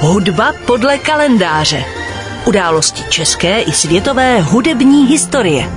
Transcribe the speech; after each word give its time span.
Hudba 0.00 0.52
podle 0.66 0.98
kalendáře. 0.98 1.84
Události 2.46 3.02
české 3.10 3.60
i 3.60 3.72
světové 3.72 4.40
hudební 4.40 5.06
historie. 5.06 5.70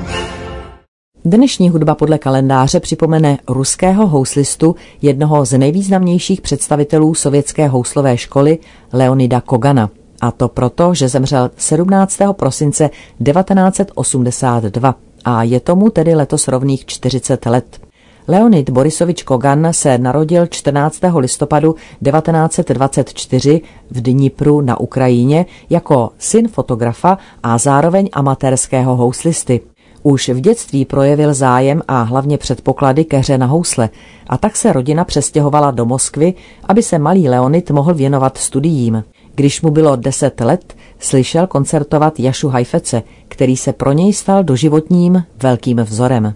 Dnešní 1.25 1.69
hudba 1.69 1.95
podle 1.95 2.17
kalendáře 2.17 2.79
připomene 2.79 3.37
ruského 3.49 4.07
houslistu, 4.07 4.75
jednoho 5.01 5.45
z 5.45 5.57
nejvýznamnějších 5.57 6.41
představitelů 6.41 7.13
sovětské 7.13 7.67
houslové 7.67 8.17
školy 8.17 8.59
Leonida 8.93 9.41
Kogana. 9.41 9.89
A 10.21 10.31
to 10.31 10.47
proto, 10.47 10.93
že 10.93 11.07
zemřel 11.07 11.51
17. 11.57 12.19
prosince 12.31 12.89
1982 13.23 14.95
a 15.25 15.43
je 15.43 15.59
tomu 15.59 15.89
tedy 15.89 16.15
letos 16.15 16.47
rovných 16.47 16.85
40 16.85 17.45
let. 17.45 17.90
Leonid 18.27 18.69
Borisovič 18.69 19.23
Kogan 19.23 19.67
se 19.71 19.97
narodil 19.97 20.47
14. 20.47 20.99
listopadu 21.17 21.75
1924 22.03 23.61
v 23.91 24.01
Dnipru 24.01 24.61
na 24.61 24.79
Ukrajině 24.79 25.45
jako 25.69 26.09
syn 26.17 26.47
fotografa 26.47 27.17
a 27.43 27.57
zároveň 27.57 28.09
amatérského 28.13 28.95
houslisty. 28.95 29.61
Už 30.03 30.29
v 30.29 30.39
dětství 30.39 30.85
projevil 30.85 31.33
zájem 31.33 31.81
a 31.87 32.01
hlavně 32.01 32.37
předpoklady 32.37 33.05
ke 33.05 33.17
hře 33.17 33.37
na 33.37 33.45
housle 33.45 33.89
a 34.27 34.37
tak 34.37 34.55
se 34.55 34.73
rodina 34.73 35.05
přestěhovala 35.05 35.71
do 35.71 35.85
Moskvy, 35.85 36.33
aby 36.67 36.83
se 36.83 36.99
malý 36.99 37.29
Leonid 37.29 37.71
mohl 37.71 37.93
věnovat 37.93 38.37
studiím. 38.37 39.03
Když 39.35 39.61
mu 39.61 39.71
bylo 39.71 39.95
deset 39.95 40.41
let, 40.41 40.73
slyšel 40.99 41.47
koncertovat 41.47 42.19
Jašu 42.19 42.49
Hajfece, 42.49 43.03
který 43.27 43.57
se 43.57 43.73
pro 43.73 43.91
něj 43.91 44.13
stal 44.13 44.43
doživotním 44.43 45.23
velkým 45.43 45.77
vzorem. 45.77 46.33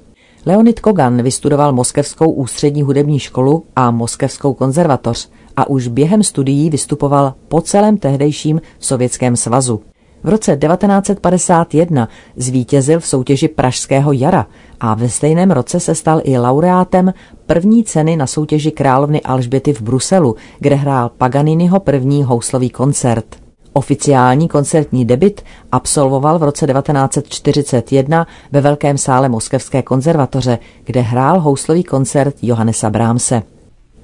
Leonid 0.47 0.79
Kogan 0.79 1.21
vystudoval 1.21 1.73
Moskevskou 1.73 2.31
ústřední 2.31 2.81
hudební 2.81 3.19
školu 3.19 3.63
a 3.75 3.91
Moskevskou 3.91 4.53
konzervatoř 4.53 5.29
a 5.57 5.69
už 5.69 5.87
během 5.87 6.23
studií 6.23 6.69
vystupoval 6.69 7.33
po 7.47 7.61
celém 7.61 7.97
tehdejším 7.97 8.61
Sovětském 8.79 9.35
svazu. 9.35 9.81
V 10.23 10.29
roce 10.29 10.57
1951 10.57 12.09
zvítězil 12.35 12.99
v 12.99 13.07
soutěži 13.07 13.47
Pražského 13.47 14.11
jara 14.11 14.47
a 14.79 14.93
ve 14.93 15.09
stejném 15.09 15.51
roce 15.51 15.79
se 15.79 15.95
stal 15.95 16.21
i 16.23 16.37
laureátem 16.37 17.13
první 17.45 17.83
ceny 17.83 18.15
na 18.15 18.27
soutěži 18.27 18.71
královny 18.71 19.21
Alžběty 19.21 19.73
v 19.73 19.81
Bruselu, 19.81 20.35
kde 20.59 20.75
hrál 20.75 21.11
Paganiniho 21.17 21.79
první 21.79 22.23
houslový 22.23 22.69
koncert. 22.69 23.44
Oficiální 23.77 24.47
koncertní 24.47 25.05
debit 25.05 25.41
absolvoval 25.71 26.39
v 26.39 26.43
roce 26.43 26.67
1941 26.67 28.27
ve 28.51 28.61
Velkém 28.61 28.97
sále 28.97 29.29
Moskevské 29.29 29.81
konzervatoře, 29.81 30.59
kde 30.83 31.01
hrál 31.01 31.39
houslový 31.39 31.83
koncert 31.83 32.35
Johannesa 32.41 32.89
Brahmse. 32.89 33.43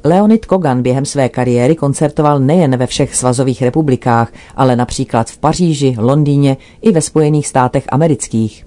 Leonid 0.03 0.45
Kogan 0.45 0.81
během 0.81 1.05
své 1.05 1.29
kariéry 1.29 1.75
koncertoval 1.75 2.39
nejen 2.39 2.77
ve 2.77 2.87
všech 2.87 3.15
svazových 3.15 3.61
republikách, 3.61 4.31
ale 4.55 4.75
například 4.75 5.29
v 5.29 5.37
Paříži, 5.37 5.95
Londýně 5.99 6.57
i 6.81 6.91
ve 6.91 7.01
Spojených 7.01 7.47
státech 7.47 7.85
amerických. 7.89 8.65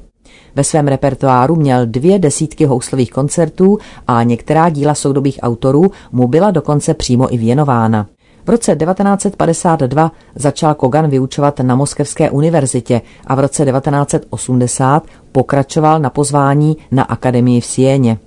Ve 0.55 0.65
svém 0.65 0.89
repertoáru 0.89 1.57
měl 1.57 1.87
dvě 1.87 2.19
desítky 2.19 2.65
houslových 2.65 3.11
koncertů 3.11 3.79
a 4.07 4.23
některá 4.23 4.69
díla 4.69 4.95
soudobých 4.95 5.39
autorů 5.43 5.91
mu 6.13 6.29
byla 6.29 6.51
dokonce 6.51 6.95
přímo 6.95 7.35
i 7.35 7.39
věnována. 7.39 8.07
V 8.47 8.49
roce 8.49 8.77
1952 8.77 10.13
začal 10.35 10.75
Kogan 10.75 11.11
vyučovat 11.11 11.61
na 11.61 11.75
Moskevské 11.75 12.31
univerzitě 12.31 13.01
a 13.27 13.35
v 13.35 13.41
roce 13.41 13.65
1980 13.65 15.07
pokračoval 15.33 16.01
na 16.01 16.11
pozvání 16.11 16.77
na 16.91 17.03
akademii 17.03 17.61
v 17.61 17.67
Sieně. 17.67 18.19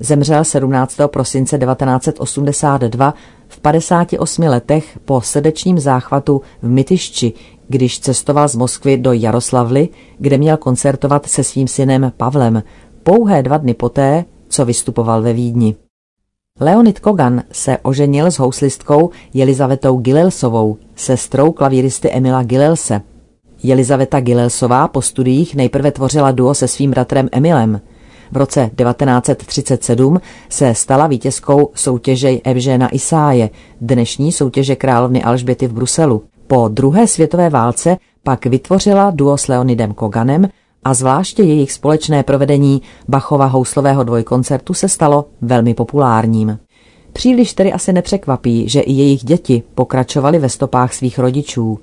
Zemřel 0.00 0.44
17. 0.44 0.96
prosince 1.06 1.58
1982 1.58 3.14
v 3.48 3.60
58 3.60 4.42
letech 4.42 4.98
po 5.04 5.20
srdečním 5.20 5.78
záchvatu 5.78 6.42
v 6.62 6.68
Mytyšči, 6.68 7.32
když 7.68 8.00
cestoval 8.00 8.48
z 8.48 8.56
Moskvy 8.56 8.96
do 8.96 9.12
Jaroslavly, 9.12 9.88
kde 10.18 10.38
měl 10.38 10.56
koncertovat 10.56 11.26
se 11.26 11.44
svým 11.44 11.68
synem 11.68 12.12
Pavlem, 12.16 12.62
pouhé 13.02 13.42
dva 13.42 13.56
dny 13.56 13.74
poté, 13.74 14.24
co 14.48 14.64
vystupoval 14.64 15.22
ve 15.22 15.32
Vídni. 15.32 15.76
Leonid 16.62 17.00
Kogan 17.00 17.42
se 17.52 17.78
oženil 17.82 18.26
s 18.26 18.38
houslistkou 18.38 19.10
Jelizavetou 19.34 19.96
Gilelsovou, 19.96 20.76
sestrou 20.96 21.52
klavíristy 21.52 22.10
Emila 22.10 22.42
Gilelse. 22.42 23.00
Jelizaveta 23.62 24.20
Gilelsová 24.20 24.88
po 24.88 25.02
studiích 25.02 25.54
nejprve 25.54 25.90
tvořila 25.92 26.30
duo 26.30 26.54
se 26.54 26.68
svým 26.68 26.90
bratrem 26.90 27.28
Emilem. 27.32 27.80
V 28.32 28.36
roce 28.36 28.70
1937 28.76 30.20
se 30.48 30.74
stala 30.74 31.06
vítězkou 31.06 31.70
soutěže 31.74 32.30
Evžena 32.44 32.94
Isáje, 32.94 33.50
dnešní 33.80 34.32
soutěže 34.32 34.76
královny 34.76 35.22
Alžběty 35.22 35.66
v 35.66 35.72
Bruselu. 35.72 36.22
Po 36.46 36.68
druhé 36.68 37.06
světové 37.06 37.50
válce 37.50 37.96
pak 38.22 38.46
vytvořila 38.46 39.10
duo 39.10 39.36
s 39.36 39.48
Leonidem 39.48 39.94
Koganem 39.94 40.48
a 40.84 40.94
zvláště 40.94 41.42
jejich 41.42 41.72
společné 41.72 42.22
provedení 42.22 42.82
Bachova 43.08 43.46
houslového 43.46 44.04
dvojkoncertu 44.04 44.74
se 44.74 44.88
stalo 44.88 45.24
velmi 45.40 45.74
populárním. 45.74 46.58
Příliš 47.12 47.54
tedy 47.54 47.72
asi 47.72 47.92
nepřekvapí, 47.92 48.68
že 48.68 48.80
i 48.80 48.92
jejich 48.92 49.24
děti 49.24 49.62
pokračovaly 49.74 50.38
ve 50.38 50.48
stopách 50.48 50.94
svých 50.94 51.18
rodičů. 51.18 51.78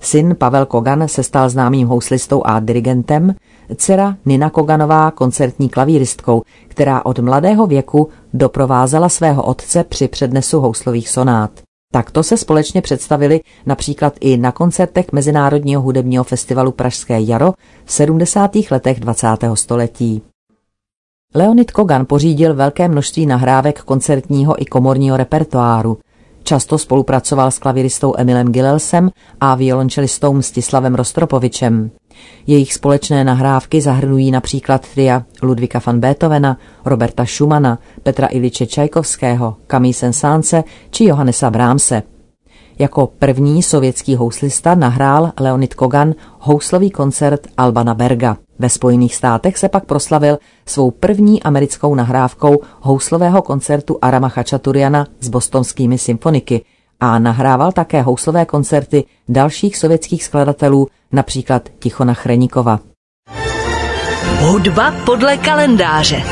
Syn 0.00 0.36
Pavel 0.38 0.66
Kogan 0.66 1.08
se 1.08 1.22
stal 1.22 1.48
známým 1.48 1.88
houslistou 1.88 2.42
a 2.44 2.60
dirigentem, 2.60 3.34
dcera 3.76 4.16
Nina 4.26 4.50
Koganová 4.50 5.10
koncertní 5.10 5.68
klavíristkou, 5.68 6.42
která 6.68 7.04
od 7.04 7.18
mladého 7.18 7.66
věku 7.66 8.08
doprovázela 8.34 9.08
svého 9.08 9.42
otce 9.42 9.84
při 9.84 10.08
přednesu 10.08 10.60
houslových 10.60 11.08
sonát. 11.08 11.50
Takto 11.92 12.22
se 12.22 12.36
společně 12.36 12.82
představili 12.82 13.40
například 13.66 14.14
i 14.20 14.36
na 14.36 14.52
koncertech 14.52 15.12
Mezinárodního 15.12 15.82
hudebního 15.82 16.24
festivalu 16.24 16.72
Pražské 16.72 17.20
jaro 17.20 17.52
v 17.84 17.92
70. 17.92 18.50
letech 18.70 19.00
20. 19.00 19.26
století. 19.54 20.22
Leonid 21.34 21.70
Kogan 21.70 22.06
pořídil 22.06 22.54
velké 22.54 22.88
množství 22.88 23.26
nahrávek 23.26 23.82
koncertního 23.82 24.62
i 24.62 24.64
komorního 24.64 25.16
repertoáru. 25.16 25.98
Často 26.48 26.78
spolupracoval 26.78 27.50
s 27.50 27.58
klaviristou 27.58 28.14
Emilem 28.18 28.52
Gilelsem 28.52 29.10
a 29.40 29.54
violončelistou 29.54 30.32
Mstislavem 30.32 30.94
Rostropovičem. 30.94 31.90
Jejich 32.46 32.74
společné 32.74 33.24
nahrávky 33.24 33.80
zahrnují 33.80 34.30
například 34.30 34.88
tria 34.94 35.22
Ludvika 35.42 35.80
van 35.86 36.00
Beethovena, 36.00 36.58
Roberta 36.84 37.26
Schumana, 37.26 37.78
Petra 38.02 38.26
Iliče 38.26 38.66
Čajkovského, 38.66 39.56
Camille 39.66 39.94
Sensance 39.94 40.64
či 40.90 41.04
Johannesa 41.04 41.50
Brahmse. 41.50 42.17
Jako 42.78 43.06
první 43.06 43.62
sovětský 43.62 44.16
houslista 44.16 44.74
nahrál 44.74 45.32
Leonid 45.40 45.74
Kogan 45.74 46.14
houslový 46.38 46.90
koncert 46.90 47.40
Albana 47.56 47.94
Berga. 47.94 48.36
Ve 48.58 48.68
Spojených 48.68 49.14
státech 49.14 49.58
se 49.58 49.68
pak 49.68 49.84
proslavil 49.84 50.38
svou 50.66 50.90
první 50.90 51.42
americkou 51.42 51.94
nahrávkou 51.94 52.56
houslového 52.80 53.42
koncertu 53.42 53.98
Arama 54.02 54.28
Chachaturiana 54.28 55.06
s 55.20 55.28
bostonskými 55.28 55.98
symfoniky 55.98 56.64
a 57.00 57.18
nahrával 57.18 57.72
také 57.72 58.02
houslové 58.02 58.44
koncerty 58.44 59.04
dalších 59.28 59.76
sovětských 59.76 60.24
skladatelů, 60.24 60.88
například 61.12 61.68
Tichona 61.78 62.14
Chrenikova. 62.14 62.80
Hudba 64.40 64.94
podle 65.06 65.36
kalendáře. 65.36 66.22